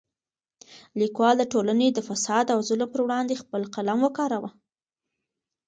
[0.99, 4.51] لیکوال د ټولنې د فساد او ظلم پر وړاندې خپل قلم وکاراوه.